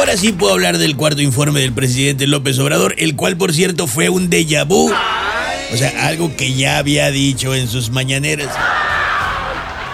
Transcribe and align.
Ahora 0.00 0.16
sí 0.16 0.32
puedo 0.32 0.54
hablar 0.54 0.78
del 0.78 0.96
cuarto 0.96 1.20
informe 1.20 1.60
del 1.60 1.74
presidente 1.74 2.26
López 2.26 2.58
Obrador, 2.58 2.94
el 2.96 3.16
cual 3.16 3.36
por 3.36 3.52
cierto 3.52 3.86
fue 3.86 4.08
un 4.08 4.30
déjà 4.30 4.66
vu. 4.66 4.90
O 4.90 5.76
sea, 5.76 6.06
algo 6.06 6.34
que 6.36 6.54
ya 6.54 6.78
había 6.78 7.10
dicho 7.10 7.54
en 7.54 7.68
sus 7.68 7.90
mañaneras. 7.90 8.48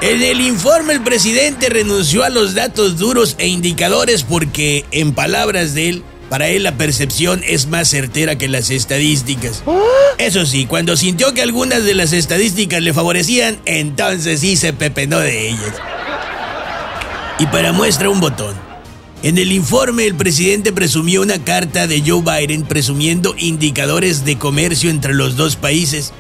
En 0.02 0.22
el 0.22 0.40
informe 0.42 0.92
el 0.92 1.00
presidente 1.00 1.70
renunció 1.70 2.22
a 2.22 2.28
los 2.28 2.54
datos 2.54 2.98
duros 2.98 3.34
e 3.38 3.48
indicadores 3.48 4.22
porque, 4.22 4.84
en 4.92 5.12
palabras 5.12 5.74
de 5.74 5.88
él, 5.88 6.04
para 6.30 6.46
él 6.50 6.62
la 6.62 6.76
percepción 6.76 7.42
es 7.44 7.66
más 7.66 7.88
certera 7.88 8.38
que 8.38 8.46
las 8.46 8.70
estadísticas. 8.70 9.64
Eso 10.18 10.46
sí, 10.46 10.66
cuando 10.66 10.96
sintió 10.96 11.34
que 11.34 11.42
algunas 11.42 11.82
de 11.82 11.94
las 11.94 12.12
estadísticas 12.12 12.80
le 12.80 12.94
favorecían, 12.94 13.58
entonces 13.64 14.38
sí 14.38 14.54
se 14.54 14.72
pepenó 14.72 15.18
de 15.18 15.48
ellas. 15.48 15.74
Y 17.40 17.46
para 17.46 17.72
muestra 17.72 18.08
un 18.08 18.20
botón. 18.20 18.65
En 19.26 19.38
el 19.38 19.50
informe 19.50 20.06
el 20.06 20.14
presidente 20.14 20.72
presumió 20.72 21.20
una 21.20 21.42
carta 21.42 21.88
de 21.88 22.00
Joe 22.00 22.22
Biden 22.22 22.62
presumiendo 22.62 23.34
indicadores 23.36 24.24
de 24.24 24.38
comercio 24.38 24.88
entre 24.88 25.14
los 25.14 25.34
dos 25.34 25.56
países. 25.56 26.12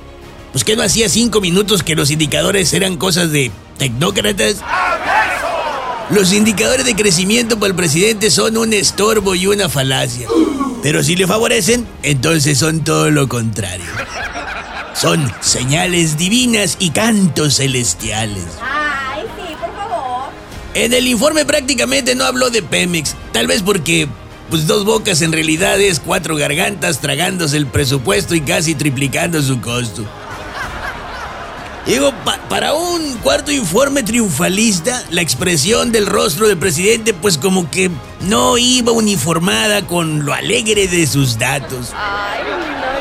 Pues 0.50 0.64
que 0.64 0.74
no 0.74 0.82
hacía 0.82 1.08
cinco 1.08 1.40
minutos 1.40 1.84
que 1.84 1.94
los 1.94 2.10
indicadores 2.10 2.72
eran 2.72 2.96
cosas 2.96 3.30
de 3.30 3.52
tecnócratas. 3.78 4.56
Los 6.10 6.32
indicadores 6.32 6.84
de 6.84 6.96
crecimiento 6.96 7.60
para 7.60 7.68
el 7.68 7.76
presidente 7.76 8.28
son 8.28 8.56
un 8.56 8.72
estorbo 8.72 9.36
y 9.36 9.46
una 9.46 9.68
falacia. 9.68 10.26
Pero 10.82 11.04
si 11.04 11.14
le 11.14 11.28
favorecen, 11.28 11.86
entonces 12.02 12.58
son 12.58 12.82
todo 12.82 13.12
lo 13.12 13.28
contrario. 13.28 13.86
Son 14.94 15.32
señales 15.40 16.18
divinas 16.18 16.76
y 16.80 16.90
cantos 16.90 17.58
celestiales. 17.58 18.46
En 20.76 20.92
el 20.92 21.06
informe 21.08 21.46
prácticamente 21.46 22.14
no 22.14 22.24
habló 22.24 22.50
de 22.50 22.62
Pemex, 22.62 23.14
tal 23.32 23.46
vez 23.46 23.62
porque 23.62 24.08
pues 24.50 24.66
dos 24.66 24.84
bocas 24.84 25.22
en 25.22 25.32
realidad 25.32 25.80
es 25.80 26.00
cuatro 26.00 26.36
gargantas 26.36 26.98
tragándose 27.00 27.56
el 27.56 27.66
presupuesto 27.66 28.34
y 28.34 28.42
casi 28.42 28.74
triplicando 28.74 29.40
su 29.42 29.58
costo. 29.62 30.04
Digo, 31.86 32.12
pa- 32.24 32.40
para 32.50 32.74
un 32.74 33.14
cuarto 33.22 33.52
informe 33.52 34.02
triunfalista, 34.02 35.02
la 35.10 35.22
expresión 35.22 35.92
del 35.92 36.04
rostro 36.06 36.46
del 36.46 36.58
presidente 36.58 37.14
pues 37.14 37.38
como 37.38 37.70
que 37.70 37.90
no 38.20 38.58
iba 38.58 38.92
uniformada 38.92 39.86
con 39.86 40.26
lo 40.26 40.34
alegre 40.34 40.88
de 40.88 41.06
sus 41.06 41.38
datos. 41.38 41.92
Ay, 41.96 42.40
no, 42.50 42.56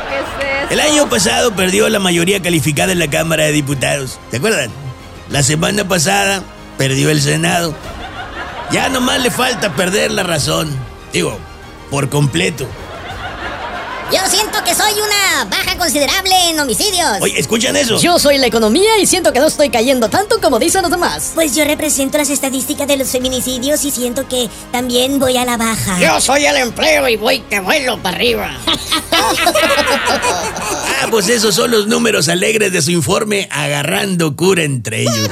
¿qué 0.08 0.16
es 0.54 0.62
eso? 0.64 0.72
El 0.72 0.80
año 0.80 1.10
pasado 1.10 1.54
perdió 1.54 1.88
la 1.90 1.98
mayoría 1.98 2.40
calificada 2.40 2.92
en 2.92 3.00
la 3.00 3.10
Cámara 3.10 3.44
de 3.44 3.52
Diputados. 3.52 4.18
¿Se 4.30 4.38
acuerdan? 4.38 4.70
La 5.28 5.42
semana 5.42 5.86
pasada 5.86 6.42
perdió 6.78 7.10
el 7.10 7.20
Senado. 7.22 7.74
Ya 8.70 8.88
nomás 8.88 9.20
le 9.20 9.30
falta 9.30 9.74
perder 9.74 10.10
la 10.10 10.22
razón. 10.22 10.74
Digo, 11.12 11.38
por 11.90 12.08
completo. 12.08 12.66
Yo 14.12 14.20
siento 14.28 14.62
que 14.64 14.72
soy 14.72 14.92
una 14.92 15.44
baja 15.46 15.76
considerable 15.76 16.32
en 16.50 16.60
homicidios. 16.60 17.08
Oye, 17.20 17.40
¿escuchan 17.40 17.74
eso? 17.74 17.98
Yo 17.98 18.20
soy 18.20 18.38
la 18.38 18.46
economía 18.46 18.98
y 19.00 19.06
siento 19.06 19.32
que 19.32 19.40
no 19.40 19.48
estoy 19.48 19.68
cayendo 19.68 20.08
tanto 20.08 20.40
como 20.40 20.60
dicen 20.60 20.82
los 20.82 20.92
demás. 20.92 21.32
Pues 21.34 21.56
yo 21.56 21.64
represento 21.64 22.16
las 22.16 22.30
estadísticas 22.30 22.86
de 22.86 22.98
los 22.98 23.08
feminicidios 23.08 23.84
y 23.84 23.90
siento 23.90 24.28
que 24.28 24.48
también 24.70 25.18
voy 25.18 25.36
a 25.36 25.44
la 25.44 25.56
baja. 25.56 25.98
Yo 25.98 26.20
soy 26.20 26.46
el 26.46 26.56
empleo 26.56 27.08
y 27.08 27.16
voy 27.16 27.40
que 27.40 27.58
vuelo 27.58 28.00
para 28.00 28.16
arriba. 28.16 28.50
Ah, 30.98 31.08
pues 31.10 31.28
esos 31.28 31.54
son 31.54 31.70
los 31.70 31.86
números 31.88 32.28
alegres 32.28 32.72
de 32.72 32.80
su 32.80 32.90
informe 32.90 33.48
agarrando 33.50 34.34
cura 34.34 34.62
entre 34.62 35.02
ellos. 35.02 35.28